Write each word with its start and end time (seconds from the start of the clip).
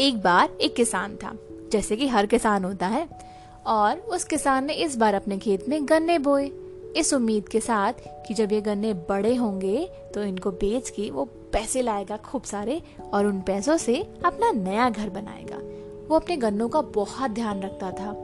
एक 0.00 0.16
बार 0.22 0.56
एक 0.60 0.74
किसान 0.76 1.14
था, 1.16 1.32
जैसे 1.72 1.96
कि 1.96 2.06
हर 2.08 2.26
किसान 2.26 2.64
होता 2.64 2.86
है, 2.86 3.06
और 3.66 3.98
उस 3.98 4.24
किसान 4.24 4.64
ने 4.64 4.72
इस 4.74 4.96
बार 4.96 5.14
अपने 5.14 5.38
खेत 5.38 5.68
में 5.68 5.88
गन्ने 5.88 6.18
बोए। 6.18 6.50
इस 6.96 7.12
उम्मीद 7.14 7.48
के 7.48 7.60
साथ 7.60 7.92
कि 8.26 8.34
जब 8.34 8.52
ये 8.52 8.60
गन्ने 8.60 8.92
बड़े 9.08 9.34
होंगे 9.34 9.88
तो 10.14 10.22
इनको 10.22 10.50
बेच 10.50 10.90
के 10.90 11.10
वो 11.10 11.24
पैसे 11.52 11.82
लाएगा 11.82 12.16
खूब 12.16 12.42
सारे, 12.42 12.80
और 13.12 13.26
उन 13.26 13.40
पैसों 13.40 13.76
से 13.76 13.96
अपना 14.24 14.50
नया 14.52 14.90
घर 14.90 15.10
बनाएगा। 15.10 15.56
वो 16.08 16.16
अपने 16.16 16.36
गन्नों 16.36 16.68
का 16.68 16.80
बहुत 16.80 17.30
ध्यान 17.30 17.62
रखता 17.62 17.90
था। 17.90 18.14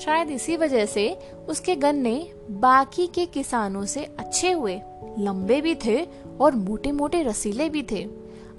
शायद 0.00 0.30
इसी 0.30 0.56
वजह 0.56 0.86
से 0.86 1.08
उसके 1.48 1.74
गन्ने 1.76 2.14
बाकी 2.50 3.06
के 3.06 3.26
किसानों 3.26 3.84
से 3.84 4.04
अच्छे 4.18 4.50
हुए, 4.52 4.80
लंबे 5.18 5.60
भी 5.60 5.74
थे 5.74 6.06
और 6.40 6.54
मोटे 6.56 6.92
मोटे 6.92 7.22
रसीले 7.22 7.68
भी 7.68 7.82
थे। 7.82 8.06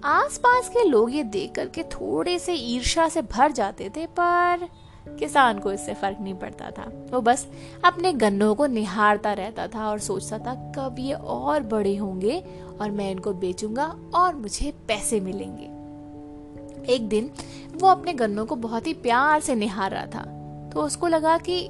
आसपास 0.03 0.70
के 0.70 0.84
लोग 0.84 1.13
ये 1.16 1.23
देख 1.23 1.52
करके 1.52 1.84
थोड़े 1.84 2.38
से 2.39 2.53
ईर्षा 2.53 3.08
से 3.09 3.21
भर 3.21 3.52
जाते 3.52 3.89
थे, 3.89 4.05
पर 4.20 4.67
किसान 5.09 5.59
को 5.59 5.72
इससे 5.72 5.94
फ़र्क 5.94 6.17
नहीं 6.22 6.34
पड़ता 6.34 6.70
था। 6.72 6.84
वो 7.12 7.22
बस 7.22 7.48
अपने 7.85 8.13
गन्नों 8.13 8.53
को 8.55 8.66
निहारता 8.66 9.34
रहता 9.34 9.67
था 9.67 9.89
और 9.89 9.99
सोचता 9.99 10.38
था, 10.38 10.53
कब 10.77 10.95
ये 10.99 11.13
और 11.13 11.63
बड़े 11.63 11.95
होंगे 11.95 12.44
और 12.81 12.91
मैं 12.91 13.12
इनको 13.12 13.34
बेचूँगा 13.34 13.85
और 14.16 14.35
मुझे 14.35 14.72
पैसे 14.88 15.20
मिलेंगे। 15.20 16.94
एक 16.94 17.08
दिन 17.09 17.30
वो 17.75 17.88
अपने 17.88 18.13
गन्नों 18.13 18.45
को 18.45 18.55
बहुत 18.55 18.88
ही 18.88 18.94
प्यार 18.94 19.41
से 19.41 19.55
निहार 19.55 19.91
रहा 19.91 20.05
था 20.05 20.23
तो 20.73 20.81
उसको 20.81 21.08
लगा 21.08 21.38
कि 21.38 21.67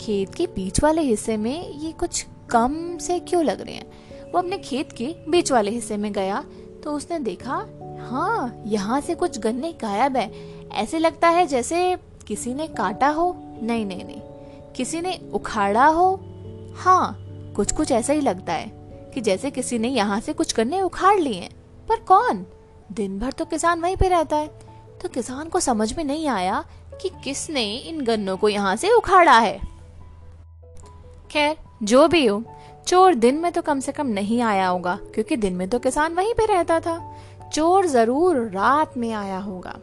खेत 0.00 0.34
के 0.34 0.46
बीच 0.46 0.82
वाले 0.82 1.02
हिस्से 1.02 1.36
में 1.36 1.68
ये 1.70 1.92
कुछ 1.92 2.26
कम 2.50 2.98
से 2.98 3.18
क्यों 3.20 3.44
लग 3.44 3.60
रहे 3.60 3.74
हैं? 3.74 3.86
वो 4.32 4.38
अपने 4.38 4.58
खेत 4.58 4.92
के 4.92 5.14
बीच 5.28 5.52
वाले 5.52 5.70
हिस्से 5.70 5.96
में 5.96 6.12
गया 6.12 6.44
तो 6.84 6.92
उसने 6.92 7.18
देखा 7.18 7.66
हाँ 8.00 8.62
यहाँ 8.66 9.00
से 9.00 9.14
कुछ 9.14 9.38
गन्ने 9.38 9.72
गायब 9.72 10.16
है। 10.16 10.32
ऐसे 10.70 10.98
लगता 10.98 11.28
है 11.28 11.46
जैसे 11.46 11.96
किसी 12.26 12.54
ने 12.54 12.66
काटा 12.66 13.08
हो। 13.08 13.36
नहीं 13.62 13.86
नहीं 13.86 14.04
नहीं। 14.04 14.20
किसी 14.76 15.00
ने 15.00 15.20
उखाड़ा 15.32 15.86
हो। 15.86 16.20
हाँ 16.76 17.18
कुछ 17.56 17.72
कुछ 17.72 17.92
ऐसा 17.92 18.12
ही 18.12 18.20
लगता 18.20 18.52
है 18.52 18.70
कि 19.14 19.20
जैसे 19.20 19.50
किसी 19.50 19.78
ने 19.78 19.88
यहाँ 19.88 20.20
से 20.20 20.32
कुछ 20.32 20.56
गन्ने 20.56 20.80
उखाड़ 20.82 21.18
लिए 21.18 21.40
हैं। 21.40 21.50
पर 21.88 21.96
कौन? 21.96 22.46
दिन 22.92 23.18
भर 23.18 23.32
तो 23.32 23.44
किसान 23.44 23.80
वहीं 23.80 23.96
पे 23.96 24.08
रहता 24.08 24.36
है। 24.36 24.46
तो 25.02 25.08
किसान 25.08 25.48
को 25.48 25.60
समझ 25.60 25.96
में 25.96 26.04
नहीं 26.04 26.28
आया 26.28 26.64
कि 27.02 27.10
किसने 27.24 27.76
इन 27.76 28.00
गन्नों 28.00 28.36
को 28.36 28.48
यहाँ 28.48 28.76
से 28.76 28.90
उखाड़ा 28.90 29.38
है। 29.38 29.60
खैर, 31.30 31.56
जो 31.82 32.08
भी 32.08 32.26
हो 32.26 32.42
चोर 32.88 33.14
दिन 33.14 33.38
में 33.38 33.50
तो 33.52 33.60
कम 33.62 33.80
से 33.80 33.92
कम 33.92 34.06
नहीं 34.06 34.40
आया 34.42 34.68
होगा, 34.68 34.98
क्योंकि 35.14 35.36
दिन 35.36 35.54
में 35.54 35.68
तो 35.68 35.78
किसान 35.78 36.14
वहीं 36.14 36.32
पे 36.34 36.44
रहता 36.46 36.78
था। 36.80 36.98
चोर 37.52 37.86
ज़रूर 37.86 38.36
रात 38.50 38.96
में 38.96 39.12
आया 39.12 39.38
होगा। 39.38 39.74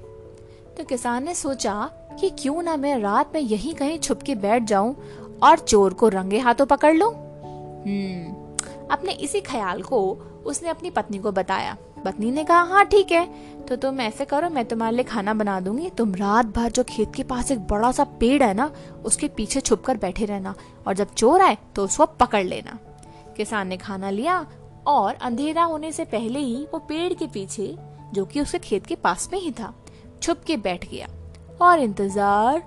तो 0.78 0.84
किसान 0.84 1.24
ने 1.24 1.34
सोचा 1.36 1.74
कि 2.20 2.30
क्यों 2.40 2.62
ना 2.64 2.76
मैं 2.78 2.98
रात 3.00 3.36
में 3.36 3.42
यहीं 3.42 3.74
कहीं 3.74 4.00
छुप 4.00 4.22
के 4.22 4.36
बैठ 4.36 4.64
जाऊँ 4.64 4.96
और 5.44 5.60
चोर 5.60 5.94
को 5.94 6.08
रंगे 6.10 6.40
हाथों 6.40 6.66
पकड़ 6.66 6.94
लूँ। 6.94 7.12
हम्म 7.12 8.88
अपने 8.88 9.12
इसी 9.14 9.42
ख्याल 9.42 9.82
को 9.82 10.02
उसने 10.46 10.70
अपनी 10.70 10.90
पत्नी 10.90 11.18
को 11.18 11.32
बताया। 11.32 11.78
पत्नी 12.06 12.32
ने 12.32 12.44
कहा 12.44 12.62
हाँ 12.64 12.86
ठीक 12.86 13.12
है 13.12 13.28
तो 13.68 13.76
तुम 13.76 14.02
ऐसे 14.02 14.26
करो, 14.26 14.50
मैं 14.50 14.66
तुम्हारे 14.66 14.96
लिए 14.96 15.06
खाना 15.06 15.34
बना 15.34 15.60
दूँगी। 15.60 15.90
तुम 15.90 16.16
रात 16.16 16.46
भर 16.56 16.72
जो 16.72 16.84
खेत 16.86 17.14
के 17.16 17.24
पास 17.24 17.52
एक 17.52 17.60
बड़ा 17.68 17.92
सा 17.92 18.04
पेड़ 18.20 18.42
है 18.44 18.54
ना, 18.54 18.72
उसके 19.06 19.28
पीछे 19.28 19.62
छुप 19.62 19.84
कर 19.84 19.98
बैठे 19.98 20.26
रहना 20.26 20.56
और 20.88 20.94
जब 20.94 21.14
चोर 21.14 21.42
आए 21.42 21.58
तो 21.76 21.86
उसको 21.86 22.06
पकड़ 22.20 22.44
लेना। 22.44 22.78
किसान 23.38 23.68
ने 23.68 23.78
खाना 23.78 24.10
लिया 24.10 24.46
और 24.88 25.14
अंधेरा 25.14 25.64
होने 25.64 25.92
से 25.92 26.06
पहले 26.06 26.40
ही 26.40 26.56
वो 26.74 26.80
पेड़ 26.80 27.14
के 27.14 27.28
पीछे 27.28 27.76
जो 28.14 28.26
कि 28.26 28.42
उसके 28.42 28.60
खेत 28.60 28.86
के 28.86 28.96
पास 28.96 29.30
में 29.34 29.40
ही 29.40 29.52
था 29.52 29.74
छुप 30.22 30.44
के 30.48 30.58
बैठ 30.58 30.90
गया 30.90 31.08
और 31.62 31.80
इंतज़ार 31.80 32.60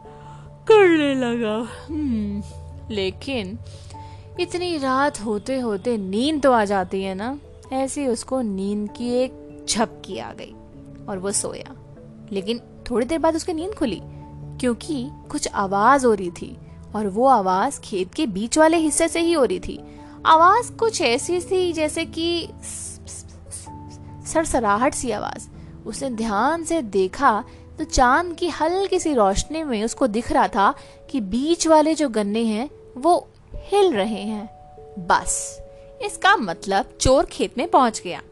करने 0.69 1.15
लगा। 1.15 1.57
हम्म, 1.87 2.43
लेकिन 2.91 3.59
इतनी 4.41 4.77
रात 4.79 5.21
होते 5.21 5.59
होते 5.61 5.97
नींद 5.97 6.43
तो 6.43 6.53
आ 6.53 6.65
जाती 6.65 7.03
है 7.03 7.15
ना? 7.15 7.39
ऐसे 7.73 8.07
उसको 8.07 8.41
नींद 8.41 8.89
की 8.97 9.09
एक 9.15 9.67
झपकी 9.69 10.19
आ 10.19 10.33
गई 10.33 10.55
और 11.09 11.19
वो 11.19 11.33
सोया। 11.33 11.75
लेकिन 12.33 12.61
थोड़ी 12.91 13.07
देर 13.07 13.19
बाद 13.19 13.37
उसकी 13.37 13.53
नींद 13.53 13.75
खुली 13.75 14.01
क्योंकि 14.61 15.07
कुछ 15.31 15.49
आवाज़ 15.49 16.07
हो 16.07 16.13
रही 16.15 16.31
थी 16.31 16.57
और 16.95 17.07
वो 17.07 17.27
आवाज़ 17.27 17.81
खेत 17.81 18.15
के 18.15 18.27
बीच 18.27 18.59
वाले 18.59 18.77
हिस्से 18.77 19.09
से 19.09 19.21
ही 19.21 19.33
हो 19.33 19.45
रही 19.45 19.61
थी। 19.61 19.79
आवाज़ 20.27 20.73
कुछ 20.73 21.01
ऐसी 21.03 21.41
थी 21.41 21.73
जैसे 21.73 22.05
कि 22.05 22.49
सरसराहट 24.27 24.95
सी 24.95 25.11
आवाज़। 25.11 25.49
उसने 25.87 26.11
ध्यान 26.11 26.65
से 26.65 26.83
देखा 26.83 27.45
तो 27.79 27.85
चाँद 27.85 28.35
की 28.35 28.49
हल्की 28.49 28.99
सी 28.99 29.15
रोशनी 29.15 29.63
में 29.63 29.85
उसको 29.85 30.07
दिख 30.07 30.33
रहा 30.33 30.49
था 30.49 30.75
कि 31.11 31.21
बीच 31.21 31.67
वाले 31.67 31.95
जो 31.95 32.09
गन्ने 32.09 32.43
हैं, 32.43 32.71
वो 32.97 33.29
हिल 33.55 33.93
रहे 33.93 34.23
हैं। 34.23 34.47
बस, 35.07 35.61
इसका 36.03 36.37
मतलब 36.37 36.91
चोर 37.01 37.25
खेत 37.25 37.59
में 37.59 37.69
पहुँच 37.69 38.01
गया। 38.05 38.23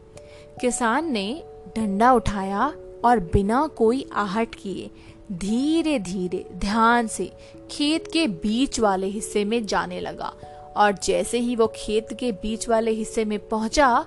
किसान 0.61 1.11
ने 1.11 1.43
डंडा 1.75 2.13
उठाया 2.13 2.73
और 3.05 3.19
बिना 3.19 3.67
कोई 3.67 4.09
आहट 4.13 4.55
किए 4.55 4.91
धीरे 5.31 5.99
धीरे 5.99 6.45
ध्यान 6.55 7.07
से 7.07 7.31
खेत 7.71 8.07
के 8.07 8.27
बीच 8.27 8.79
वाले 8.79 9.07
हिस्से 9.07 9.45
में 9.45 9.65
जाने 9.65 9.99
लगा। 9.99 10.33
और 10.77 10.91
जैसे 11.03 11.39
ही 11.39 11.55
वो 11.55 11.67
खेत 11.75 12.13
के 12.13 12.31
बीच 12.31 12.69
वाले 12.69 12.91
हिस्से 12.91 13.25
में 13.25 13.39
पहुँचा, 13.47 14.05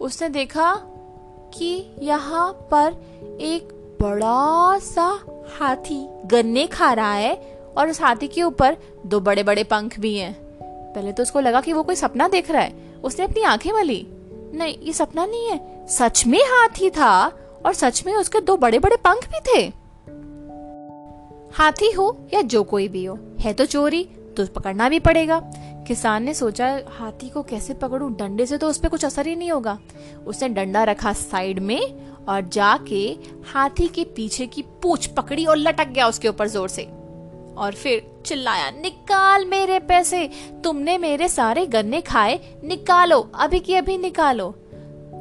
उसने 0.00 0.28
देखा 0.28 0.74
कि 1.54 1.90
यहाँ 2.02 2.52
पर 2.52 2.96
एक 3.40 3.68
बड़ा 4.02 4.78
सा 4.78 5.20
हाथी 5.58 6.06
गन्ने 6.26 6.66
खा 6.66 6.92
रहा 6.92 7.12
है 7.12 7.34
और 7.78 7.90
उस 7.90 8.00
हाथी 8.02 8.28
के 8.28 8.42
ऊपर 8.42 8.76
दो 9.06 9.20
बड़े 9.20 9.42
बड़े 9.42 9.64
पंख 9.64 10.00
भी 10.00 10.16
हैं। 10.16 10.36
पहले 10.62 11.12
तो 11.12 11.22
उसको 11.22 11.40
लगा 11.40 11.60
कि 11.60 11.72
वो 11.72 11.82
कोई 11.82 11.94
सपना 11.94 12.28
देख 12.28 12.50
रहा 12.50 12.62
है। 12.62 13.00
उसने 13.04 13.24
अपनी 13.24 13.42
आँखें 13.42 13.72
मली। 13.72 14.06
नहीं, 14.54 14.78
ये 14.82 14.92
सपना 14.92 15.26
नहीं 15.26 15.48
है। 15.48 15.86
सच 15.86 16.26
में 16.26 16.38
हाथी 16.38 16.90
था 16.90 17.26
और 17.66 17.72
सच 17.72 18.02
में 18.06 18.14
उसके 18.14 18.40
दो 18.40 18.56
बड़े 18.56 18.78
बड़े 18.78 18.96
पंख 18.96 19.28
भी 19.28 19.40
थे। 19.46 19.66
हाथी 21.54 21.90
हो 21.90 22.16
या 22.34 22.40
जो 22.42 22.62
कोई 22.62 22.88
भी 22.88 23.04
हो, 23.04 23.18
है 23.40 23.52
तो 23.52 23.64
चोरी 23.64 24.04
तो 24.36 24.46
पकड़ना 24.46 24.88
भी 24.88 25.00
पड़ेगा। 25.00 25.40
किसान 25.86 26.22
ने 26.22 26.34
सोचा, 26.34 26.80
हाथी 26.88 27.28
को 27.28 27.42
कैसे 27.42 27.74
पकड़ूं? 27.74 28.12
डंडे 28.12 28.46
से 28.46 28.58
तो 28.58 28.68
उस 28.68 28.78
पर 28.78 28.88
कुछ 28.88 29.04
असर 29.04 29.26
ही 29.26 29.36
नहीं 29.36 29.50
होगा। 29.50 29.78
उसने 30.26 30.48
डंडा 30.48 30.84
रखा 30.84 31.12
साइड 31.12 31.58
में 31.58 31.80
और 32.28 32.48
जाके 32.48 33.16
हाथी 33.52 33.88
के 33.88 34.04
पीछे 34.04 34.46
की 34.46 34.62
पूछ 34.62 35.06
पकड़ी 35.06 35.44
और 35.46 35.56
लटक 35.56 35.88
गया 35.88 36.08
उसके 36.08 36.28
ऊपर 36.28 36.48
ज़ोर 36.48 36.68
से। 36.68 36.82
और 37.56 37.74
फिर 37.74 38.22
चिल्लाया, 38.26 38.70
निकाल 38.70 39.44
मेरे 39.44 39.78
पैसे! 39.78 40.30
तुमने 40.64 40.98
मेरे 40.98 41.28
सारे 41.28 41.66
गन्ने 41.66 42.00
खाए, 42.00 42.40
निकालो, 42.64 43.30
अभी 43.34 43.60
की 43.60 43.74
अभी 43.74 43.98
निकालो। 43.98 44.54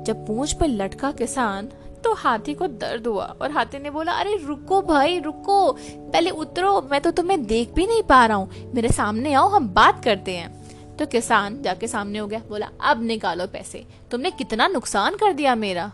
जब 0.04 0.26
पूछ 0.28 0.54
पर 0.54 0.68
लटका 0.68 1.12
किसान 1.12 1.70
तो 2.06 2.14
हाथी 2.14 2.54
को 2.54 2.68
दर्द 2.68 3.08
हुआ 3.08 3.36
और 3.42 3.52
हाथी 3.52 3.80
ने 3.80 3.90
बोला, 3.90 4.12
अरे, 4.12 4.38
रुको 4.38 4.82
भाई, 4.82 5.20
रुको। 5.20 5.72
पहले 5.82 6.30
उतरो, 6.30 6.82
मैं 6.92 7.02
तो 7.02 7.12
तुम्हें 7.12 7.46
देख 7.46 7.74
भी 7.74 7.88
नहीं 7.88 8.04
पा 8.04 8.26
रहा 8.26 8.38
हूँ। 8.38 8.72
मेरे 8.76 8.90
सामने 8.90 9.34
आओ, 9.34 9.48
हम 9.48 9.70
बात 9.70 10.04
करते 10.04 10.38
हैं। 10.38 10.66
तो 10.98 11.06
किसान 11.06 11.62
जाके 11.62 11.88
सामने 11.88 12.20
हो 12.20 12.28
गया, 12.28 12.42
बोला, 12.50 12.70
अब 12.82 13.04
निकालो 13.04 13.48
पैसे। 13.48 13.86
तुमने 14.12 14.32
कितना 14.32 14.68
नुकसान 14.68 15.16
कर 15.16 15.34
दिया 15.34 15.56
मेरा? 15.56 15.92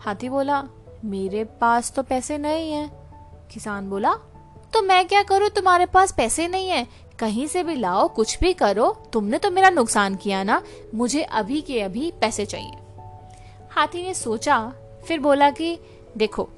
हाथी 0.00 0.28
बोला, 0.28 0.64
मेरे 1.04 1.44
पास 1.44 1.92
तो 1.92 2.02
पैसे 2.02 2.38
नहीं 2.38 2.72
है। 2.72 2.90
किसान 3.54 3.90
बोला 3.90 4.14
तो 4.72 4.82
मैं 4.82 5.08
क्या 5.08 5.22
करूँ? 5.22 5.48
तुम्हारे 5.48 5.86
पास 5.86 6.12
पैसे 6.12 6.48
नहीं 6.48 6.68
है। 6.68 6.86
कहीं 7.18 7.46
से 7.46 7.62
भी 7.62 7.74
लाओ, 7.74 8.08
कुछ 8.08 8.38
भी 8.40 8.52
करो। 8.52 9.02
तुमने 9.12 9.38
तो 9.38 9.50
मेरा 9.50 9.70
नुकसान 9.70 10.14
किया 10.14 10.42
ना। 10.42 10.62
मुझे 10.94 11.22
अभी 11.22 11.60
के 11.60 11.80
अभी 11.80 12.10
पैसे 12.20 12.46
चाहिए। 12.46 12.72
हाथी 13.70 14.02
ने 14.02 14.14
सोचा 14.14 14.72
फिर 15.08 15.20
बोला 15.20 15.50
कि, 15.50 15.78
देखो, 16.16 16.48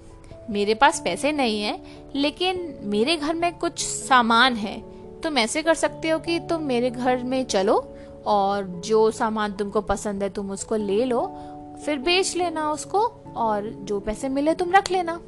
मेरे 0.51 0.75
पास 0.75 1.01
पैसे 1.01 1.33
नहीं 1.33 1.63
है, 1.63 1.81
लेकिन 2.15 2.79
मेरे 2.83 3.17
घर 3.17 3.35
में 3.35 3.59
कुछ 3.59 3.85
सामान 3.87 4.55
है। 4.55 4.85
तुम 5.21 5.39
ऐसे 5.39 5.63
कर 5.63 5.75
सकते 5.75 6.09
हो 6.09 6.19
कि 6.19 6.39
तुम 6.39 6.63
मेरे 6.63 6.91
घर 6.91 7.23
में 7.23 7.45
चलो 7.45 7.97
और 8.27 8.65
जो 8.65 9.11
सामान 9.11 9.53
तुमको 9.53 9.81
पसंद 9.81 10.23
है 10.23 10.29
तुम 10.29 10.51
उसको 10.51 10.77
ले 10.77 11.05
लो, 11.05 11.37
फिर 11.85 11.99
बेच 11.99 12.37
लेना 12.37 12.71
उसको 12.71 12.99
और 13.37 13.71
जो 13.79 14.01
पैसे 14.01 14.29
मिले 14.29 14.55
तुम 14.55 14.73
रख 14.73 14.91
लेना। 14.91 15.21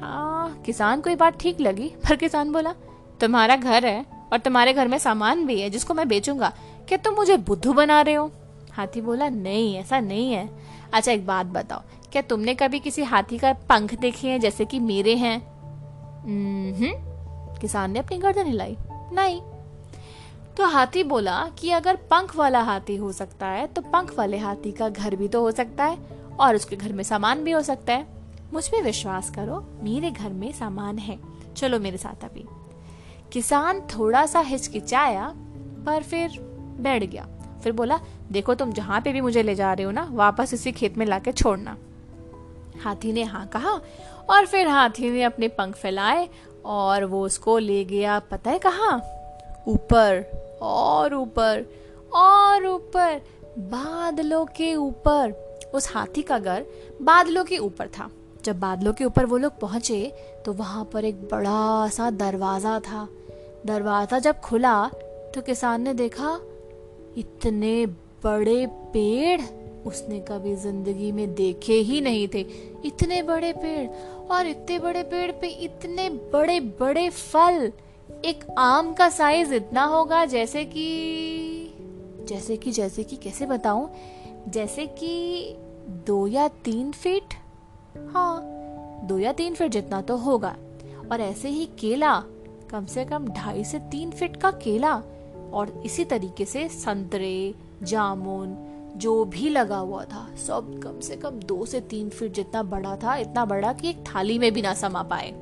हाँ 0.00 0.62
किसान 0.66 1.00
को 1.00 1.10
ये 1.10 1.16
बात 1.16 1.38
ठीक 1.40 1.60
लगी, 1.60 1.88
पर 1.88 2.16
किसान 2.16 2.52
बोला, 2.52 2.74
तुम्हारा 3.20 3.56
घर 3.56 3.86
है 3.86 4.06
और 4.32 4.38
तुम्हारे 4.38 4.72
घर 4.72 4.88
में 4.88 4.98
सामान 4.98 5.46
भी 5.46 5.60
है 5.60 5.70
जिसको 5.70 5.94
मैं 5.94 6.08
बेचूँगा। 6.08 6.52
क्या 6.88 6.98
तुम 6.98 7.14
मुझे 7.14 7.36
बुद्धू 7.36 7.72
बना 7.72 8.00
रहे 8.00 8.14
हो? 8.14 8.30
हाथी 8.72 9.00
बोला, 9.00 9.28
नहीं, 9.28 9.76
ऐसा 9.76 10.00
नहीं 10.00 10.32
है। 10.32 10.50
अच्छा 10.94 11.12
एक 11.12 11.26
बात 11.26 11.46
बताओ। 11.46 11.82
क्या 12.12 12.22
तुमने 12.22 12.54
कभी 12.54 12.78
किसी 12.80 13.02
हाथी 13.02 13.38
का 13.38 13.52
पंख 13.68 13.94
देखे 13.94 14.28
हैं, 14.28 14.40
जैसे 14.40 14.64
कि 14.64 14.80
मेरे 14.80 15.14
हैं? 15.16 15.40
किसान 17.60 17.90
ने 17.90 17.98
अपनी 17.98 18.18
गर्दन 18.18 18.46
हिलाई। 18.46 18.76
नहीं। 19.12 19.40
तो 20.56 20.66
हाथी 20.66 21.02
बोला 21.04 21.48
कि 21.58 21.70
अगर 21.70 21.96
पंख 22.10 22.36
वाला 22.36 22.60
हाथी 22.60 22.96
हो 22.96 23.12
सकता 23.12 23.46
है 23.46 23.66
तो 23.66 23.82
पंख 23.82 24.16
वाले 24.18 24.38
हाथी 24.38 24.72
का 24.72 24.88
घर 24.88 25.16
भी 25.16 25.28
तो 25.28 25.40
हो 25.40 25.50
सकता 25.50 25.84
है, 25.84 25.98
और 26.40 26.56
उसके 26.56 26.76
घर 26.76 26.92
में 26.92 27.04
सामान 27.04 27.44
भी 27.44 27.50
हो 27.50 27.62
सकता 27.62 27.92
है। 27.92 28.06
मुझ 28.52 28.66
पे 28.68 28.80
विश्वास 28.82 29.30
करो, 29.30 29.64
मेरे 29.82 30.10
घर 30.10 30.30
में 30.30 30.52
सामान 30.52 30.98
है। 30.98 31.18
चलो 31.56 31.78
मेरे 31.80 31.98
साथ 31.98 32.24
अभी। 32.24 32.44
किसान 33.32 33.80
थोड़ा 33.90 34.24
सा 34.26 34.40
हिचकिचाया, 34.40 35.32
पर 35.86 36.02
फिर 36.02 36.38
बैठ 36.80 37.04
गया। 37.04 37.26
फिर 37.60 37.72
बोला, 37.72 38.00
देखो 38.32 38.54
तुम 38.54 38.72
जहाँ 38.72 39.00
पे 39.00 39.12
भी 39.12 39.20
मुझे 39.20 39.42
ले 39.42 39.54
जा 39.54 39.72
रहे 39.72 39.84
हो 39.84 39.90
ना, 39.90 40.08
वापस 40.12 40.54
इसी 40.54 40.72
खेत 40.72 40.98
में 40.98 41.06
लाके 41.06 41.32
छोड़ना। 41.32 41.76
हाथी 42.84 43.12
ने 43.12 43.22
हाँ 43.22 43.46
कहा 43.46 43.80
और 44.30 44.46
फिर 44.46 44.68
हाथी 44.68 45.10
ने 45.10 45.22
अपने 45.22 45.48
पंख 45.48 45.74
फैलाए 45.74 46.28
और 46.64 47.04
वो 47.04 47.24
उसको 47.24 47.58
ले 47.58 47.84
गया, 47.84 48.18
पता 48.20 48.50
है 48.50 48.58
कहा? 48.58 48.94
ऊपर, 49.68 50.24
और 50.62 51.14
ऊपर 51.14 51.64
और 52.12 52.66
ऊपर, 52.66 53.20
बादलों 53.58 54.44
के 54.46 54.74
ऊपर। 54.74 55.32
उस 55.74 55.92
हाथी 55.94 56.22
का 56.22 56.38
घर 56.38 56.64
बादलों 57.02 57.44
के 57.44 57.58
ऊपर 57.58 57.88
था। 57.88 58.08
जब 58.44 58.58
बादलों 58.60 58.92
के 58.92 59.04
ऊपर 59.04 59.26
वो 59.26 59.36
लोग 59.36 59.58
पहुँचे 59.60 60.12
तो 60.44 60.52
वहाँ 60.52 60.84
पर 60.84 61.04
एक 61.04 61.22
बड़ा 61.22 61.88
सा 61.88 62.10
दरवाज़ा 62.10 62.78
था। 62.80 63.06
दरवाज़ा 63.66 64.18
जब 64.18 64.40
खुला 64.40 64.86
तो 65.34 65.40
किसान 65.40 65.82
ने 65.82 65.94
देखा 65.94 66.38
इतने 67.18 67.86
बड़े 68.24 68.66
पेड़ 68.66 69.40
उसने 69.86 70.18
कभी 70.20 70.54
ज़िंदगी 70.56 71.12
में 71.12 71.34
देखे 71.34 71.72
ही 71.72 72.00
नहीं 72.00 72.28
थे। 72.28 72.40
इतने 72.84 73.22
बड़े 73.22 73.52
पेड़ 73.52 73.88
और 74.30 74.46
इतने 74.46 74.78
बड़े 74.78 75.02
पेड़ 75.02 75.32
पे 75.32 75.48
इतने 75.48 76.08
बड़े 76.10 76.60
बड़े 76.60 77.08
फल। 77.10 77.72
एक 78.24 78.44
आम 78.58 78.92
का 78.92 79.08
साइज़ 79.08 79.54
इतना 79.54 79.84
होगा 79.84 80.24
जैसे 80.24 80.64
कि 80.64 81.74
जैसे 82.28 82.56
कि 82.56 82.70
जैसे 82.70 83.04
कि 83.04 83.16
कैसे 83.16 83.46
बताऊँ? 83.46 83.90
जैसे 84.48 84.86
कि 84.86 85.54
दो 86.06 86.26
या 86.26 86.48
तीन 86.48 86.92
फीट 86.92 87.34
हाँ 88.10 88.42
दो 89.04 89.18
या 89.18 89.32
तीन 89.32 89.54
फीट 89.54 89.70
जितना 89.72 90.00
तो 90.02 90.16
होगा। 90.16 90.56
और 91.12 91.20
ऐसे 91.20 91.48
ही 91.48 91.66
केला, 91.66 92.24
कम 92.70 92.86
से 92.86 93.04
कम 93.04 93.28
ढाई 93.28 93.64
से 93.64 93.78
तीन 93.78 94.10
फीट 94.10 94.36
का 94.36 94.50
केला। 94.50 95.02
और 95.52 95.82
इसी 95.86 96.04
तरीके 96.04 96.44
से 96.44 96.68
संतरे, 96.68 97.54
जामुन, 97.82 98.66
जो 98.96 99.24
भी 99.24 99.48
लगा 99.48 99.76
हुआ 99.76 100.04
था, 100.04 100.28
सब 100.46 100.80
कम 100.82 101.00
से 101.00 101.16
कम 101.16 101.30
दो 101.30 101.66
से 101.66 101.80
तीन 101.80 102.08
फीट 102.08 102.32
जितना 102.32 102.62
बड़ा 102.62 102.96
था, 102.96 103.16
इतना 103.16 103.44
बड़ा 103.44 103.72
कि 103.72 103.90
एक 103.90 103.98
थाली 103.98 104.38
में 104.38 104.52
भी 104.52 104.62
ना 104.62 104.74
समा 104.74 105.02
पाए। 105.02 105.32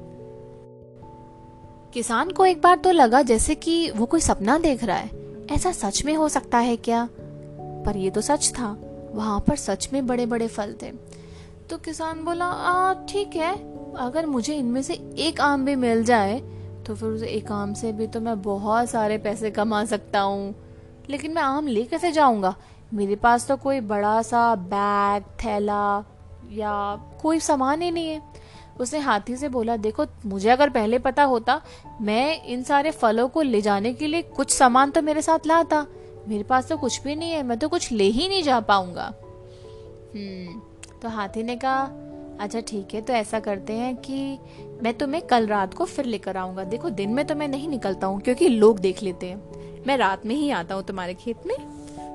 किसान 1.94 2.30
को 2.30 2.46
एक 2.46 2.62
बार 2.62 2.76
तो 2.76 2.90
लगा 2.90 3.22
जैसे 3.22 3.54
कि 3.54 3.90
वो 3.90 4.06
कोई 4.06 4.20
सपना 4.20 4.58
देख 4.58 4.84
रहा 4.84 4.96
है। 4.96 5.10
ऐसा 5.50 5.72
सच 5.72 6.04
में 6.04 6.14
हो 6.14 6.28
सकता 6.28 6.58
है 6.58 6.76
क्या? 6.76 7.08
पर 7.86 7.96
ये 7.96 8.10
तो 8.10 8.20
सच 8.20 8.48
था। 8.48 8.78
वहाँ 9.14 9.40
पर 9.40 9.56
सच 9.56 9.88
में 9.92 10.06
बड़े 10.06 10.26
बड़े 10.26 10.46
फल 10.46 10.74
थे। 10.82 10.90
तो 11.70 11.76
किसान 11.76 12.24
बोला 12.24 12.94
ठीक 13.08 13.36
है। 13.36 13.54
अगर 13.94 14.26
मुझे 14.26 14.54
इनमें 14.54 14.82
से 14.82 14.94
एक 15.18 15.40
आम 15.40 15.64
भी 15.64 15.76
मिल 15.76 16.04
जाए 16.04 16.42
तो 16.88 16.94
फिर 16.94 17.08
उस 17.08 17.22
एक 17.22 17.52
आम 17.52 17.74
से 17.74 17.92
भी 17.92 18.06
तो 18.06 18.20
मैं 18.20 18.42
बहुत 18.42 18.90
सारे 18.90 19.18
पैसे 19.18 19.50
कमा 19.50 19.84
सकता 19.84 20.20
हूँ। 20.20 20.54
लेकिन 21.10 21.32
मैं 21.32 21.42
आम 21.42 21.66
ले 21.66 21.84
कैसे 21.84 22.12
जाऊँगा? 22.12 22.56
मेरे 22.94 23.16
पास 23.16 23.48
तो 23.48 23.56
कोई 23.56 23.80
बड़ा 23.80 24.22
सा 24.22 24.54
बैग, 24.54 25.22
थैला 25.22 26.04
या 26.50 26.96
कोई 27.22 27.40
सामान 27.40 27.82
ही 27.82 27.90
नहीं 27.90 28.08
है। 28.08 28.22
उसने 28.80 28.98
हाथी 28.98 29.36
से 29.36 29.48
बोला, 29.48 29.76
देखो, 29.76 30.06
मुझे 30.26 30.50
अगर 30.50 30.70
पहले 30.70 30.98
पता 30.98 31.22
होता, 31.22 31.60
मैं 32.00 32.42
इन 32.42 32.62
सारे 32.62 32.90
फलों 32.90 33.28
को 33.28 33.42
ले 33.42 33.60
जाने 33.60 33.92
के 33.94 34.06
लिए 34.06 34.22
कुछ 34.22 34.50
सामान 34.50 34.90
तो 34.90 35.02
मेरे 35.02 35.22
साथ 35.22 35.46
लाता। 35.46 35.86
मेरे 36.28 36.42
पास 36.42 36.68
तो 36.68 36.76
कुछ 36.76 37.02
भी 37.02 37.14
नहीं 37.14 37.30
है, 37.30 37.42
मैं 37.42 37.58
तो 37.58 37.68
कुछ 37.68 37.92
ले 37.92 38.04
ही 38.04 38.28
नहीं 38.28 38.42
जा 38.42 38.60
पाऊँगा। 38.60 39.14
हम्म 40.14 40.60
तो 41.02 41.08
हाथी 41.08 41.42
ने 41.42 41.56
कहा 41.56 41.90
अच्छा 42.40 42.60
ठीक 42.60 42.94
है 42.94 43.00
तो 43.00 43.12
ऐसा 43.12 43.40
करते 43.40 43.72
हैं 43.72 43.94
कि 43.96 44.38
मैं 44.82 44.92
तुम्हें 44.98 45.22
कल 45.26 45.46
रात 45.46 45.74
को 45.74 45.84
फिर 45.84 46.04
लेकर 46.04 46.36
आऊँगा। 46.36 46.64
देखो, 46.64 46.90
दिन 46.90 47.10
में 47.10 47.26
तो 47.26 47.34
मैं 47.34 47.48
नहीं 47.48 47.68
निकलता 47.68 48.06
हूँ, 48.06 48.20
क्योंकि 48.20 48.48
लोग 48.48 48.78
देख 48.78 49.02
लेते 49.02 49.26
हैं। 49.26 49.82
मैं 49.86 49.96
रात 49.96 50.26
में 50.26 50.34
ही 50.34 50.50
आता 50.50 50.74
हूँ 50.74 50.84
तुम्हारे 50.84 51.14
खेत 51.14 51.46
में। 51.46 51.56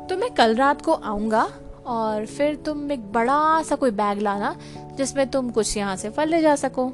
तो 0.08 0.18
मैं 0.18 0.30
कल 0.30 0.56
रात 0.56 0.82
को 0.82 0.94
आऊँगा 0.94 1.44
और 1.86 2.26
फिर 2.26 2.56
तुम 2.56 2.92
एक 2.92 3.12
बड़ा 3.12 3.62
सा 3.64 3.76
कोई 3.76 3.92
बैग 3.92 4.20
लाना, 4.20 4.56
जिसमें 4.98 5.30
तुम 5.30 5.50
कुछ 5.50 5.76
यहाँ 5.78 5.96
से 5.96 6.10
फल 6.10 6.30
ले 6.30 6.42
जा 6.42 6.56
सको। 6.56 6.92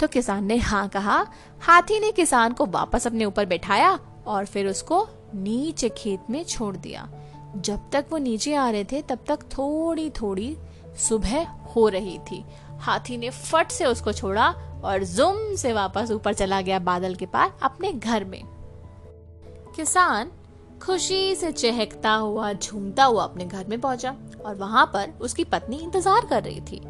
तो 0.00 0.06
किसान 0.06 0.44
ने 0.44 0.56
हाँ 0.56 0.88
कहा। 0.88 1.24
हाथी 1.60 1.98
ने 2.00 2.10
किसान 2.12 2.52
को 2.52 2.66
वापस 2.66 3.06
अपने 3.06 3.24
ऊपर 3.24 3.46
बैठाया 3.46 3.98
और 4.26 4.46
फिर 4.46 4.66
उसको 4.66 5.06
नीचे 5.34 5.88
खेत 5.88 6.30
में 6.30 6.42
छोड़ 6.44 6.76
दिया। 6.76 7.08
जब 7.56 7.90
तक 7.92 8.06
वो 8.10 8.18
नीचे 8.18 8.54
आ 8.54 8.68
रहे 8.70 8.84
थे, 8.84 9.02
तब 9.02 9.24
तक 9.28 9.42
थोड़ी 9.52 10.08
थोड़ी 10.10 10.56
सुबह 10.98 11.46
हो 11.76 11.88
रही 11.88 12.18
थी। 12.18 12.44
हाथी 12.78 13.16
ने 13.16 13.30
फट 13.30 13.70
से 13.70 13.84
उसको 13.84 14.12
छोड़ा 14.12 14.54
और 14.84 15.04
जुम 15.04 15.54
से 15.54 15.72
वापस 15.72 16.10
ऊपर 16.10 16.34
चला 16.34 16.60
गया 16.60 16.78
बादल 16.78 17.14
के 17.14 17.26
पार 17.26 17.58
अपने 17.62 17.92
घर 17.92 18.24
में। 18.24 18.42
किसान 19.76 20.30
खुशी 20.82 21.34
से 21.34 21.52
चहकता 21.52 22.12
हुआ, 22.12 22.52
झूमता 22.52 23.04
हुआ 23.04 23.24
अपने 23.24 23.44
घर 23.44 23.66
में 23.66 23.80
पहुँचा 23.80 24.16
और 24.46 24.54
वहाँ 24.54 24.90
पर 24.94 25.10
उसकी 25.20 25.44
पत्नी 25.44 25.76
इंतज़ार 25.76 26.26
कर 26.26 26.42
रही 26.42 26.60
थी। 26.60 26.82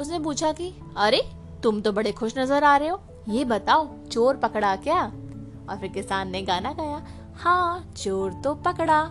उसने 0.00 0.20
पूछा 0.20 0.52
कि, 0.52 0.74
अरे, 0.96 1.22
तुम 1.62 1.80
तो 1.80 1.92
बड़े 1.92 2.12
खुश 2.12 2.38
नज़र 2.38 2.64
आ 2.64 2.76
रहे 2.76 2.88
हो। 2.88 3.00
ये 3.28 3.44
बताओ, 3.44 3.88
चोर 4.12 4.36
पकड़ा 4.36 4.76
क्या? 4.76 5.02
और 5.70 5.76
फिर 5.80 5.88
किसान 5.88 6.30
ने 6.30 6.42
गाना 6.42 6.72
गाया 6.72 7.06
हाँ 7.36 7.92
चोर 7.96 8.32
तो 8.32 8.54
पकड़ा। 8.54 9.04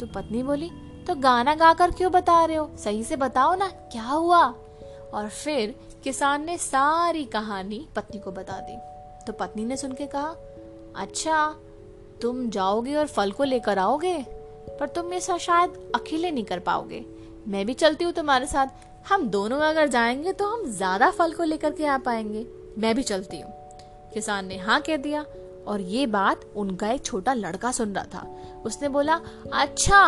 तो 0.00 0.06
पत्नी 0.06 0.42
बोली 0.42 0.70
तो 1.06 1.14
गाना 1.14 1.54
गाकर 1.54 1.90
क्यों 1.90 2.10
बता 2.12 2.44
रहे 2.44 2.56
हो? 2.56 2.70
सही 2.78 3.04
से 3.04 3.16
बताओ 3.16 3.54
ना, 3.54 3.68
क्या 3.92 4.02
हुआ? 4.02 4.42
और 5.14 5.28
फिर 5.28 5.74
किसान 6.04 6.44
ने 6.44 6.56
सारी 6.58 7.24
कहानी 7.24 7.86
पत्नी 7.96 8.20
को 8.20 8.32
बता 8.32 8.58
दी। 8.60 8.76
तो 9.26 9.32
पत्नी 9.32 9.64
ने 9.64 9.76
सुन 9.76 9.92
के 9.92 10.06
कहा 10.06 10.34
अच्छा 10.96 11.54
तुम 12.22 12.48
जाओगे 12.50 12.94
और 12.94 13.06
फल 13.06 13.32
को 13.32 13.44
लेकर 13.44 13.78
आओगे, 13.78 14.16
पर 14.80 14.88
तुम 14.88 15.12
ये 15.14 15.20
शायद 15.20 15.92
अकेले 15.94 16.30
नहीं 16.30 16.44
कर 16.44 16.58
पाओगे। 16.58 17.04
मैं 17.48 17.64
भी 17.66 17.74
चलती 17.74 18.04
हूँ 18.04 18.12
तुम्हारे 18.12 18.46
साथ। 18.46 18.66
हम 19.08 19.28
दोनों 19.28 19.58
अगर 19.60 19.88
जाएँगे 19.88 20.32
तो 20.32 20.46
हम 20.46 20.64
ज़्यादा 20.66 21.10
फल 21.10 21.32
को 21.32 21.44
लेकर 21.44 21.72
के 21.72 21.86
आ 21.86 21.98
पाएँगे। 21.98 22.46
मैं 22.78 22.94
भी 22.94 23.02
चलती 23.02 23.40
हूँ। 23.40 23.52
किसान 24.14 24.46
ने 24.46 24.56
हाँ 24.56 24.80
कह 24.80 24.96
दिया। 24.96 25.24
और 25.66 25.80
ये 25.80 26.06
बात 26.06 26.40
उनका 26.56 26.90
एक 26.90 27.04
छोटा 27.04 27.34
लड़का 27.34 27.72
सुन 27.72 27.92
रहा 27.92 28.04
था। 28.04 28.36
उसने 28.64 28.88
बोला 28.88 29.20
अच्छा 29.52 29.98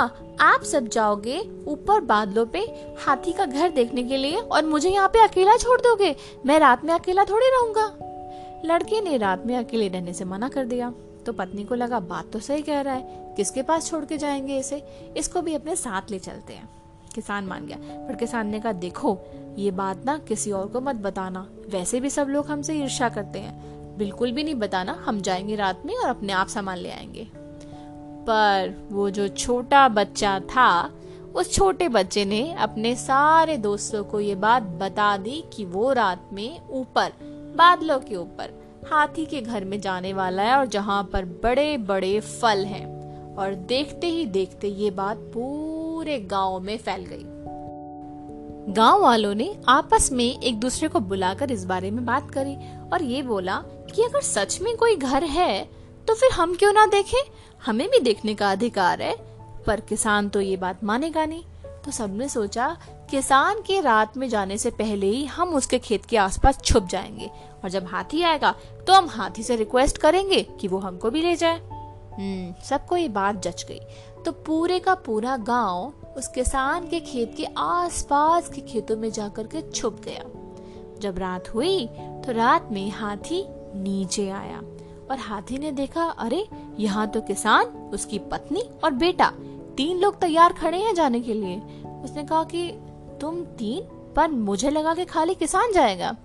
आप 0.41 0.63
सब 0.63 0.89
जाओगे 0.89 1.65
ऊपर 1.67 2.01
बादलों 2.01 2.47
पे 2.47 2.59
हाथी 3.07 3.33
का 3.33 3.45
घर 3.45 3.69
देखने 3.69 4.03
के 4.03 4.17
लिए 4.17 4.37
और 4.37 4.65
मुझे 4.65 4.91
यहाँ 4.91 5.09
पे 5.09 5.25
अकेला 5.25 5.57
छोड़ 5.57 5.81
दोगे? 5.81 6.17
मैं 6.47 6.59
रात 6.59 6.85
में 6.85 6.95
अकेला 6.95 7.25
थोड़ी 7.25 7.47
रहूँगा। 7.47 7.97
लड़के 8.65 9.01
ने 9.01 9.17
रात 9.17 9.47
में 9.47 9.57
अकेले 9.57 9.89
रहने 9.89 10.13
से 10.13 10.25
मना 10.25 10.49
कर 10.49 10.65
दिया। 10.65 10.95
तो 11.27 11.33
पत्नी 11.33 11.65
को 11.65 11.75
लगा, 11.75 12.01
बात 12.01 12.31
तो 12.33 12.41
सही 12.41 12.63
कह 12.63 12.81
रहा 12.81 12.95
है, 12.95 13.35
किसके 13.37 13.63
पास 13.63 13.91
छोड़ 13.91 14.05
के 14.05 14.19
जाएँगे 14.19 14.59
इसे? 14.59 14.87
इसको 15.17 15.43
भी 15.43 15.55
अपने 15.55 15.77
साथ 15.77 16.03
ले 16.11 16.19
चलते 16.19 16.53
हैं। 16.53 16.69
किसान 17.15 17.45
मान 17.45 17.67
गया। 17.67 17.77
पर 18.09 18.15
किसान 18.15 18.47
ने 18.47 18.61
कहा, 18.61 18.73
देखो, 18.73 19.19
ये 19.59 19.71
बात 19.71 20.05
ना 20.05 20.19
किसी 20.19 20.53
और 20.53 20.67
को 20.67 20.81
मत 20.81 20.97
बताना। 20.97 21.49
वैसे 21.69 22.01
भी 22.01 22.11
सब 22.11 22.29
लोग 22.29 22.47
हमसे 22.47 22.75
ईर्षा 22.75 23.09
करते 23.09 23.39
हैं। 23.39 23.78
बिल्कुल 23.99 24.33
भी 24.33 24.45
नहीं 24.45 24.55
बताना, 24.55 25.03
हम 25.05 25.21
जाएँगे 25.21 25.57
रात 25.57 25.83
में 25.87 25.97
और 25.97 26.09
अपने 26.09 26.33
आप 26.33 26.49
सामान 26.49 26.79
ले 26.79 26.91
आएँगे। 26.91 27.29
पर 28.27 28.89
वो 28.93 29.11
जो 29.11 29.29
छोटा 29.29 29.89
बच्चा 29.89 30.41
था, 30.41 30.91
उस 31.35 31.53
छोटे 31.53 31.89
बच्चे 31.89 32.25
ने 32.25 32.53
अपने 32.53 32.97
सारे 32.97 33.57
दोस्तों 33.57 34.05
को 34.05 34.21
ये 34.21 34.35
बात 34.35 34.63
बता 34.63 35.17
दी 35.17 35.45
कि 35.53 35.65
वो 35.65 35.93
रात 35.93 36.31
में 36.33 36.69
ऊपर, 36.71 37.13
बादलों 37.57 37.99
के 37.99 38.17
ऊपर, 38.17 38.51
हाथी 38.91 39.27
के 39.27 39.41
घर 39.41 39.65
में 39.65 39.81
जाने 39.81 40.13
वाला 40.13 40.43
है 40.43 40.57
और 40.57 40.67
जहाँ 40.67 41.11
पर 41.13 41.25
बड़े 41.25 41.79
बड़े 41.79 42.21
फल 42.21 42.65
हैं। 42.65 42.99
और 43.37 43.55
देखते 43.55 44.07
ही 44.07 44.27
देखते 44.27 44.69
ये 44.69 44.91
बात 44.91 45.17
पूरे 45.17 46.21
गाँव 46.21 46.61
में 46.61 46.79
फैल 46.79 47.05
गई। 47.05 47.38
गाँव 48.69 49.03
वालों 49.03 49.35
ने 49.35 49.57
आपस 49.69 50.09
में 50.13 50.41
एक 50.41 50.59
दूसरे 50.61 50.89
को 50.89 51.01
बुलाकर 51.01 51.51
इस 51.51 51.65
बारे 51.65 51.91
में 51.91 52.05
बात 52.07 52.31
करी 52.31 52.55
और 52.93 53.03
ये 53.03 53.23
बोला 53.23 53.57
कि 53.95 54.03
अगर 54.03 54.21
सच 54.21 54.61
में 54.61 54.77
कोई 54.77 54.97
घर 54.97 55.25
है 55.25 55.69
तो 56.09 56.15
फिर 56.15 56.33
हम 56.33 56.55
क्यों 56.55 56.73
ना 56.73 56.87
देखें? 56.87 57.23
हमें 57.67 57.89
भी 57.91 57.99
देखने 57.99 58.35
का 58.35 58.51
अधिकार 58.51 59.03
है। 59.03 59.17
पर 59.67 59.81
किसान 59.81 60.29
तो 60.29 60.41
ये 60.41 60.57
बात 60.57 60.85
मानेगा 60.85 61.25
नहीं। 61.27 61.43
तो 61.85 61.91
सबने 61.91 62.29
सोचा, 62.29 62.77
किसान 63.11 63.61
के 63.67 63.81
रात 63.81 64.17
में 64.17 64.29
जाने 64.29 64.59
से 64.59 64.71
पहले 64.71 65.07
ही 65.07 65.25
हम 65.25 65.55
उसके 65.55 65.79
खेत 65.79 66.07
के 66.07 66.17
आसपास 66.17 66.63
छुप 66.63 66.87
जाएँगे 66.87 67.31
और 67.65 67.71
जब 67.71 67.87
हाथी 67.87 68.23
आएगा 68.23 68.55
तो 68.87 68.93
हम 68.93 69.09
हाथी 69.09 69.43
से 69.43 69.57
रिक्वेस्ट 69.57 69.99
करेंगे 69.99 70.43
कि 70.61 70.69
वो 70.69 70.79
हमको 70.79 71.11
भी 71.11 71.23
ले 71.23 71.37
जाए। 71.37 71.59
हम्म 72.19 72.55
सबको 72.65 72.97
ये 72.97 73.09
बात 73.09 73.43
जच 73.43 73.65
गई। 73.69 73.81
तो 74.25 74.33
पूरे 74.33 74.79
का 74.79 74.95
पूरा 74.95 75.37
गाँव 75.37 75.93
उस 76.17 76.29
किसान 76.29 76.89
के 76.89 77.01
खेत 77.01 77.35
के 77.37 77.47
आसपास 77.59 78.49
के 78.49 78.61
खेतों 78.61 78.97
में 78.97 79.11
जाकर 79.11 79.47
के 79.47 79.71
छुप 79.71 80.01
गया। 80.05 80.25
जब 81.01 81.19
रात 81.19 81.55
हुई 81.55 81.87
तो 82.27 82.33
रात 82.33 82.69
में 82.73 82.91
हाथी 82.91 83.45
नीचे 83.75 84.31
आया 84.31 84.63
और 85.11 85.19
हाथी 85.19 85.59
ने 85.59 85.73
देखा, 85.73 86.05
अरे, 86.05 86.49
यहाँ 86.79 87.09
तो 87.09 87.21
किसान, 87.21 87.65
उसकी 87.67 88.19
पत्नी 88.19 88.63
और 88.85 88.91
बेटा, 88.91 89.33
तीन 89.77 89.99
लोग 89.99 90.21
तैयार 90.21 90.53
खड़े 90.53 90.79
हैं 90.79 90.95
जाने 90.95 91.21
के 91.21 91.35
लिए। 91.35 91.57
उसने 92.05 92.25
कहा 92.25 92.45
कि, 92.45 92.73
तुम 93.21 93.45
तीन, 93.45 93.83
पर 94.17 94.29
मुझे 94.29 94.71
लगा 94.71 94.95
कि 94.95 95.05
खाली 95.05 95.35
किसान 95.35 95.73
जाएगा। 95.73 96.17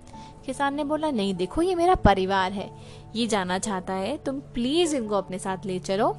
किसान 0.46 0.74
ने 0.74 0.84
बोला, 0.84 1.10
नहीं, 1.10 1.34
देखो, 1.34 1.62
ये 1.62 1.74
मेरा 1.74 1.94
परिवार 1.94 2.52
है। 2.52 2.70
ये 3.16 3.26
जाना 3.26 3.58
चाहता 3.58 3.92
है, 3.92 4.16
तुम 4.16 4.40
प्लीज़ 4.40 4.96
इनको 4.96 5.14
अपने 5.14 5.38
साथ 5.38 5.58
ले 5.66 5.78
चलो। 5.78 6.16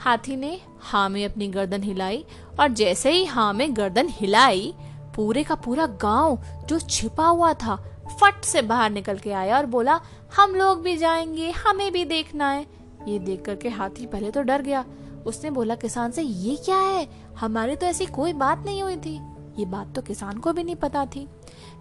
हाथी 0.00 0.36
ने 0.36 0.60
हाँ 0.80 1.08
में 1.08 1.24
अपनी 1.24 1.48
गर्दन 1.48 1.82
हिलाई 1.82 2.24
और 2.60 2.68
जैसे 2.68 3.10
ही 3.10 3.24
हाँ 3.24 3.52
में 3.52 3.76
गर्दन 3.76 4.08
हिलाई, 4.08 4.74
पूरे 5.16 5.44
का 5.44 5.54
पूरा 5.54 5.86
गाँव 5.86 6.38
जो 6.68 6.78
छिपा 6.78 7.26
हुआ 7.26 7.52
था, 7.52 7.76
फट 8.20 8.44
से 8.44 8.62
बाहर 8.62 8.90
निकल 8.90 9.18
के 9.18 9.32
आया 9.32 9.56
और 9.56 9.66
बोला, 9.66 10.00
हम 10.36 10.54
लोग 10.54 10.82
भी 10.82 10.96
जाएँगे, 10.96 11.50
हमें 11.50 11.92
भी 11.92 12.04
देखना 12.04 12.50
है। 12.50 12.66
ये 13.08 13.18
देख 13.18 13.42
करके 13.42 13.68
हाथी 13.68 14.06
पहले 14.06 14.30
तो 14.30 14.42
डर 14.42 14.62
गया। 14.62 14.84
उसने 15.26 15.50
बोला, 15.50 15.74
किसान 15.74 16.10
से, 16.10 16.22
ये 16.22 16.56
क्या 16.56 16.78
है? 16.78 17.08
हमारी 17.38 17.76
तो 17.76 17.86
ऐसी 17.86 18.06
कोई 18.06 18.32
बात 18.32 18.64
नहीं 18.66 18.82
हुई 18.82 18.96
थी। 18.96 19.20
ये 19.58 19.64
बात 19.64 19.94
तो 19.94 20.02
किसान 20.02 20.38
को 20.38 20.52
भी 20.52 20.64
नहीं 20.64 20.76
पता 20.76 21.06
थी। 21.06 21.28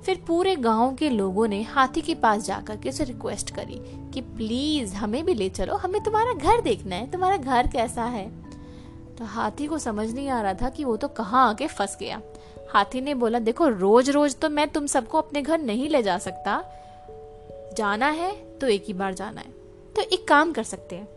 फिर 0.06 0.24
पूरे 0.28 0.56
गाँव 0.56 0.96
के 0.96 1.10
लोगों 1.10 1.48
ने 1.48 1.62
हाथी 1.62 2.02
के 2.02 2.16
पास 2.16 2.46
जाकर 2.46 2.78
के 2.78 2.90
उसे 2.90 3.04
रिक्वेस्ट 3.04 3.56
करी 3.56 3.82
कि 4.14 4.22
प्लीज़ 4.22 4.96
हमें 4.96 5.26
भी 5.26 5.34
ले 5.34 5.50
चलो, 5.50 5.76
हमें 5.76 6.04
तुम्हारा 6.04 6.34
घर 6.34 6.62
देखना 6.62 6.96
है, 6.96 7.12
तुम्हारा 7.12 7.38
घर 7.38 7.68
कैसा 7.68 8.04
है? 8.04 8.32
तो 9.18 9.26
हाथी 9.26 9.68
को 9.68 9.80
समझ 9.80 10.14
नहीं 10.14 10.30
आ 10.30 10.42
रहा 10.42 10.54
था 10.54 10.70
कि 10.70 10.84
वो 10.84 10.98
तो 10.98 11.08
कहाँ 11.08 11.50
आके 11.50 11.68
फंस 11.68 11.98
गया। 12.00 12.22
हाथी 12.70 13.02
ने 13.02 13.14
बोला, 13.14 13.40
देखो 13.40 13.68
रोज 13.68 14.10
रोज 14.10 14.36
तो 14.36 14.50
मैं 14.50 14.68
तुम 14.68 14.86
सबको 14.86 15.18
अपने 15.18 15.42
घर 15.42 15.60
नहीं 15.60 15.90
ले 15.90 16.04
जा 16.04 16.18
सकता। 16.18 16.64
जाना 17.78 18.10
है 18.10 18.58
तो 18.58 18.68
एक 18.68 18.84
ही 18.88 18.94
बार 18.94 19.14
जाना 19.14 19.42
है। 19.42 19.50
तो 19.96 20.02
एक 20.02 20.28
काम 20.28 20.54
कर 20.54 20.64
सकते 20.64 20.96
हैं। 20.96 21.08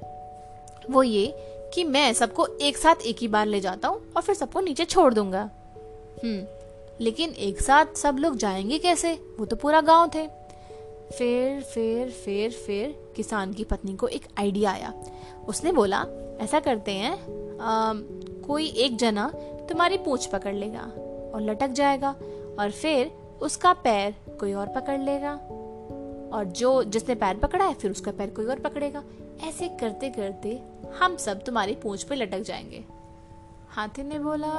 वो 0.90 1.02
ये 1.02 1.34
कि 1.74 1.84
मैं 1.84 2.12
सबको 2.12 2.46
एक 2.46 2.76
साथ 2.76 2.94
एक 2.94 3.16
ही 3.20 3.28
बार 3.28 3.46
ले 3.46 3.60
जाता 3.60 3.88
हूँ 3.88 4.00
और 4.16 4.22
फिर 4.22 4.34
सबको 4.34 4.60
नीचे 4.60 4.84
छोड़ 4.84 5.14
दूँगा। 5.14 5.50
हम्म। 6.24 6.59
लेकिन 7.00 7.30
एक 7.30 7.60
साथ 7.62 7.96
सब 7.96 8.16
लोग 8.18 8.36
जाएँगे 8.36 8.78
कैसे? 8.78 9.12
वो 9.38 9.44
तो 9.46 9.56
पूरा 9.56 9.80
गाँव 9.80 10.10
थे। 10.14 10.26
फिर 11.10 11.60
फिर 11.62 12.10
फिर 12.10 12.50
फिर 12.50 13.12
किसान 13.16 13.52
की 13.52 13.64
पत्नी 13.64 13.96
को 13.96 14.08
एक 14.08 14.26
आइडिया 14.38 14.70
आया। 14.70 14.92
उसने 15.48 15.72
बोला 15.72 16.04
ऐसा 16.40 16.60
करते 16.60 16.92
हैं 16.92 17.12
आ, 17.58 17.92
कोई 18.46 18.66
एक 18.66 18.96
जना 18.96 19.28
तुम्हारी 19.68 19.98
पूछ 19.98 20.26
पकड़ 20.26 20.54
लेगा 20.54 20.82
और 21.34 21.40
लटक 21.40 21.68
जाएगा 21.68 22.14
और 22.58 22.70
फिर 22.70 23.10
उसका 23.42 23.72
पैर 23.72 24.14
कोई 24.40 24.52
और 24.52 24.66
पकड़ 24.66 25.00
लेगा। 25.00 25.32
और 26.32 26.44
जो 26.44 26.82
जिसने 26.84 27.14
पैर 27.14 27.36
पकड़ा 27.36 27.64
है 27.64 27.74
फिर 27.74 27.90
उसका 27.90 28.12
पैर 28.12 28.30
कोई 28.30 28.44
और 28.44 28.58
पकड़ेगा। 28.58 29.02
ऐसे 29.44 29.68
करते 29.68 30.08
करते 30.08 30.60
हम 31.00 31.16
सब 31.16 31.42
तुम्हारी 31.44 31.74
पूंछ 31.74 32.02
पे 32.02 32.14
लटक 32.14 32.40
जाएँगे। 32.40 32.84
हाथी 33.68 34.02
ने 34.02 34.18
बोला 34.18 34.52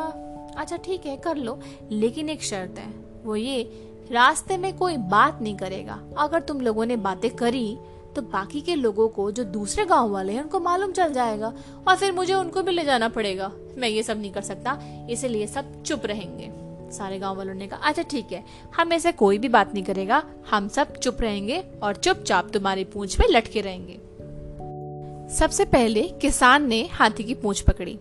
अच्छा 0.58 0.78
ठीक 0.78 1.06
है, 1.06 1.18
कर 1.18 1.38
लो, 1.38 1.60
लेकिन 1.92 2.30
एक 2.30 2.44
शर्त 2.44 2.80
है। 2.80 2.94
वो 3.26 3.36
ये, 3.36 3.64
रास्ते 4.12 4.58
में 4.58 4.78
कोई 4.78 4.98
बात 4.98 5.42
नहीं 5.42 5.56
करेगा। 5.58 6.00
अगर 6.18 6.42
तुम 6.42 6.62
लोगों 6.62 6.86
ने 6.86 6.96
बातें 6.96 7.30
करी 7.36 7.78
तो 8.16 8.22
बाकी 8.22 8.62
के 8.62 8.76
लोगों 8.76 9.08
को, 9.08 9.32
जो 9.32 9.44
दूसरे 9.44 9.86
गाँव 9.86 10.10
वाले 10.10 10.34
हैं, 10.34 10.42
उनको 10.42 10.60
मालूम 10.60 10.92
चल 10.92 11.14
जाएगा, 11.14 11.54
और 11.88 11.96
फिर 11.96 12.12
मुझे 12.12 12.34
उनको 12.34 12.62
भी 12.62 12.72
ले 12.72 12.84
जाना 12.84 13.10
पड़ेगा। 13.10 13.52
मैं 13.78 13.90
ये 13.90 14.04
सब 14.04 14.18
नहीं 14.18 14.32
कर 14.32 14.42
सकता, 14.42 14.78
इसलिए 15.10 15.48
सब 15.48 15.84
चुप 15.84 16.06
रहेंगे। 16.06 16.50
सारे 16.92 17.20
गाँव 17.20 17.38
वालों 17.38 17.54
ने 17.54 17.68
कहा 17.68 17.80
अच्छा 17.80 18.02
ठीक 18.02 18.32
है, 18.32 18.44
हम 18.76 18.94
ऐसे 18.94 19.12
कोई 19.12 19.38
भी 19.38 19.50
बात 19.50 19.74
नहीं 19.74 19.84
करेगा, 19.84 20.24
हम 20.52 20.68
सब 20.68 20.98
चुप 20.98 21.22
रहेंगे, 21.22 21.64
और 21.84 21.96
चुपचाप 21.96 22.50
तुम्हारी 22.50 22.84
पूंछ 22.84 23.20
में 23.20 23.28
लटके 23.30 23.62
रहेंगे। 23.62 24.00
सबसे 25.36 25.66
पहले 25.66 26.04
किसान 26.22 26.68
ने 26.68 26.90
हाथी 26.92 27.24
की 27.24 27.34
पूंछ 27.34 27.62
पकड़ी, 27.62 28.00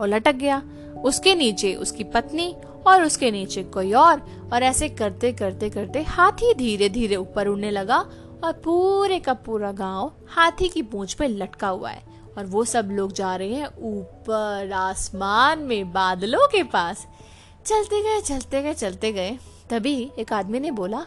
और 0.00 0.08
लटक 0.08 0.34
गया। 0.34 0.62
उसके 1.02 1.34
नीचे 1.34 1.74
उसकी 1.74 2.04
पत्नी 2.04 2.54
और 2.86 3.02
उसके 3.02 3.30
नीचे 3.30 3.62
कोई 3.64 3.92
और। 3.92 4.20
और 4.52 4.62
ऐसे 4.62 4.88
करते 4.88 5.32
करते 5.32 5.70
करते 5.70 6.02
हाथी 6.02 6.54
धीरे 6.54 6.88
धीरे 6.88 7.16
ऊपर 7.16 7.46
उड़ने 7.46 7.70
लगा 7.70 7.98
और 8.44 8.52
पूरे 8.52 9.18
का 9.18 9.34
पूरा 9.34 9.72
गाँव 9.72 10.12
हाथी 10.28 10.68
की 10.68 10.82
पूंछ 10.82 11.14
पे 11.14 11.28
लटका 11.28 11.68
हुआ 11.68 11.90
है। 11.90 12.02
और 12.38 12.46
वो 12.46 12.64
सब 12.64 12.88
लोग 12.90 13.12
जा 13.12 13.34
रहे 13.36 13.54
हैं 13.54 13.66
ऊपर 13.66 14.72
आसमान 14.72 15.58
में 15.58 15.92
बादलों 15.92 16.46
के 16.48 16.62
पास। 16.62 17.06
चलते 17.66 18.02
गए 18.02 18.20
चलते 18.20 18.62
गए 18.62 18.74
चलते 18.74 19.12
गए। 19.12 19.38
तभी 19.70 20.10
एक 20.18 20.32
आदमी 20.32 20.60
ने 20.60 20.70
बोला 20.70 21.06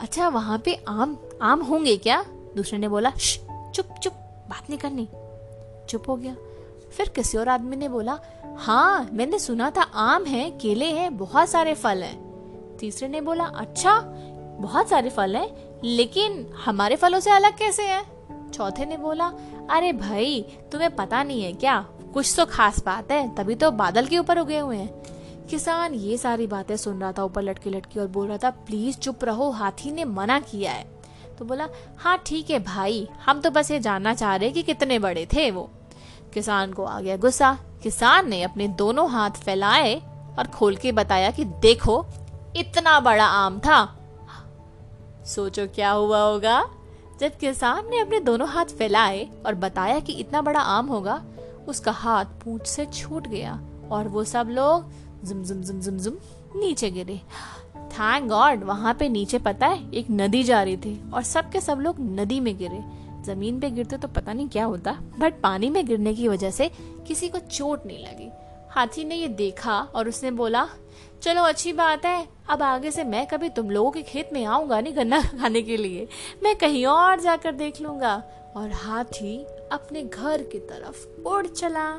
अच्छा 0.00 0.28
वहाँ 0.28 0.58
पे 0.58 0.74
आम 0.88 1.16
आम 1.42 1.60
होंगे 1.60 1.96
क्या? 1.96 2.24
दूसरे 2.56 2.78
ने 2.78 2.88
बोला 2.88 3.10
चुप 3.74 3.94
चुप, 4.02 4.12
बात 4.50 4.70
नहीं 4.70 4.78
करनी। 4.78 5.08
चुप 5.88 6.08
हो 6.08 6.16
गया। 6.16 6.36
फिर 6.96 7.08
किसी 7.08 7.38
और 7.38 7.48
आदमी 7.48 7.76
ने 7.76 7.88
बोला 7.88 8.18
हाँ 8.62 9.08
मैंने 9.12 9.38
सुना 9.38 9.70
था 9.70 9.82
आम 9.82 10.24
है, 10.24 10.50
केले 10.50 10.84
हैं, 10.84 11.16
बहुत 11.16 11.48
सारे 11.48 11.74
फल 11.74 12.02
हैं। 12.02 12.76
तीसरे 12.76 13.08
ने 13.08 13.20
बोला 13.20 13.44
अच्छा 13.44 14.00
बहुत 14.60 14.88
सारे 14.88 15.10
फल 15.10 15.36
हैं, 15.36 15.80
लेकिन 15.84 16.52
हमारे 16.64 16.96
फलों 16.96 17.20
से 17.20 17.30
अलग 17.30 17.56
कैसे 17.56 17.82
हैं? 17.82 18.02
चौथे 18.50 18.86
ने 18.86 18.96
बोला, 18.96 19.32
अरे 19.70 19.92
भाई, 19.92 20.46
तुम्हें 20.72 20.96
पता 20.96 21.22
नहीं 21.22 21.42
है 21.42 21.52
क्या? 21.52 21.86
कुछ 22.14 22.34
तो 22.36 22.46
खास 22.46 22.84
बात 22.84 23.12
है, 23.12 23.34
तभी 23.34 23.54
तो 23.54 23.70
बादल 23.70 24.06
के 24.06 24.18
ऊपर 24.18 24.38
उगे 24.38 24.58
हुए 24.58 24.76
हैं। 24.76 25.02
किसान 25.50 25.94
ये 25.94 26.16
सारी 26.16 26.46
बातें 26.46 26.76
सुन 26.76 27.00
रहा 27.00 27.12
था 27.12 27.24
ऊपर 27.24 27.42
लटके 27.42 27.70
लटकी 27.70 28.00
और 28.00 28.06
बोल 28.06 28.28
रहा 28.28 28.38
था, 28.38 28.50
प्लीज़ 28.50 28.98
चुप 28.98 29.24
रहो, 29.24 29.50
हाथी 29.50 29.90
ने 29.90 30.04
मना 30.04 30.40
किया 30.40 30.72
है। 30.72 30.86
तो 31.38 31.44
बोला 31.44 31.68
हाँ 31.98 32.22
ठीक 32.26 32.50
है 32.50 32.58
भाई, 32.58 33.08
हम 33.26 33.40
तो 33.40 33.50
बस 33.50 33.70
ये 33.70 33.80
जानना 33.80 34.14
चाह 34.14 34.36
रहे 34.36 34.50
कि 34.50 34.62
कितने 34.62 34.98
बड़े 34.98 35.26
थे 35.26 35.50
वो। 35.50 35.70
किसान 36.34 36.72
को 36.72 36.84
आ 36.84 37.00
गया 37.00 37.16
गुस्सा। 37.16 37.58
किसान 37.82 38.28
ने 38.28 38.42
अपने 38.42 38.68
दोनों 38.68 39.10
हाथ 39.10 39.30
फैलाए 39.30 39.94
और 40.38 40.46
खोल 40.46 40.76
के 40.76 40.92
बताया 40.92 41.30
कि 41.30 41.44
देखो, 41.44 42.04
इतना 42.56 43.00
बड़ा 43.00 43.26
आम 43.26 43.58
था। 43.58 43.98
सोचो 45.26 45.66
क्या 45.66 45.90
हुआ 45.90 46.20
होगा? 46.20 46.64
जब 47.20 47.36
किसान 47.36 47.90
ने 47.90 47.98
अपने 47.98 48.20
दोनों 48.20 48.48
हाथ 48.48 48.64
फैलाए 48.64 49.28
और 49.46 49.54
बताया 49.54 49.98
कि 49.98 50.12
इतना 50.12 50.42
बड़ा 50.42 50.60
आम 50.60 50.86
होगा, 50.86 51.22
उसका 51.68 51.92
हाथ 51.92 52.24
पूछ 52.24 52.66
से 52.66 52.86
छूट 52.86 53.28
गया 53.28 53.60
और 53.90 54.08
वो 54.08 54.24
सब 54.24 54.48
लोग 54.48 54.92
जुम 55.24 55.42
जुम 55.42 55.60
जुम 55.62 55.80
जुम 55.80 55.98
जुम 55.98 56.14
नीचे 56.56 56.90
गिरे। 56.90 57.20
थैंक 57.76 58.28
गॉड 58.28 58.64
वहाँ 58.64 58.94
पे 58.94 59.08
नीचे 59.08 59.38
पता 59.38 59.66
है, 59.66 59.90
एक 59.92 60.06
नदी 60.10 60.42
जा 60.42 60.62
रही 60.62 60.76
थी 60.76 61.10
और 61.14 61.22
सब 61.22 61.50
के 61.50 61.60
सब 61.60 61.78
लोग 61.78 61.96
नदी 62.00 62.40
में 62.40 62.56
गिरे। 62.58 62.82
ज़मीन 63.24 63.60
पे 63.60 63.70
गिरते 63.70 63.96
तो 63.96 64.08
पता 64.08 64.32
नहीं 64.32 64.48
क्या 64.48 64.64
होता 64.64 64.92
बट 65.18 65.40
पानी 65.40 65.70
में 65.70 65.84
गिरने 65.86 66.14
की 66.14 66.28
वजह 66.28 66.50
से 66.50 66.70
किसी 67.06 67.28
को 67.28 67.38
चोट 67.38 67.86
नहीं 67.86 67.98
लगी। 67.98 68.30
हाथी 68.70 69.04
ने 69.04 69.14
ये 69.14 69.28
देखा 69.28 69.80
और 69.94 70.08
उसने 70.08 70.30
बोला, 70.30 70.68
चलो 71.22 71.42
अच्छी 71.42 71.72
बात 71.72 72.06
है, 72.06 72.26
अब 72.50 72.62
आगे 72.62 72.90
से 72.90 73.04
मैं 73.04 73.26
कभी 73.26 73.48
तुम 73.48 73.70
लोगों 73.70 73.90
के 73.90 74.02
खेत 74.02 74.30
में 74.32 74.44
आऊँगा 74.44 74.80
नहीं 74.80 74.96
गन्ना 74.96 75.20
खाने 75.22 75.62
के 75.62 75.76
लिए। 75.76 76.06
मैं 76.42 76.54
कहीं 76.56 76.86
और 76.86 77.20
जाकर 77.20 77.52
देख 77.52 77.80
लूँगा। 77.80 78.22
और 78.56 78.70
हाथी 78.70 79.36
अपने 79.72 80.02
घर 80.02 80.42
की 80.42 80.58
तरफ़ 80.60 81.28
उड़ 81.28 81.46
चला। 81.46 81.90